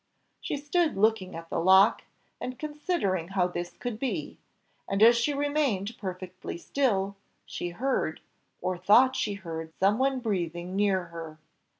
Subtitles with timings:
[0.39, 2.05] She stood looking at the lock,
[2.39, 4.39] and considering how this could be,
[4.89, 8.19] and as she remained perfectly still, she heard,
[8.61, 11.37] or thought she heard some one breathing near her.